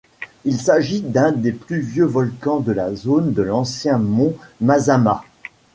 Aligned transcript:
Il 0.45 0.59
s’agit 0.59 1.01
d’un 1.01 1.31
des 1.31 1.51
plus 1.51 1.79
vieux 1.81 2.05
volcans 2.07 2.59
de 2.59 2.71
la 2.71 2.95
zone 2.95 3.33
de 3.33 3.43
l’ancien 3.43 3.99
mont 3.99 4.35
Mazama. 4.59 5.23